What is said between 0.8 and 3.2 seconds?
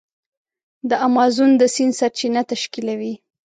د امازون د سیند سرچینه تشکیلوي.